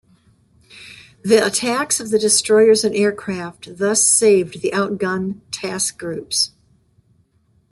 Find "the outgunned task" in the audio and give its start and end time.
4.63-5.99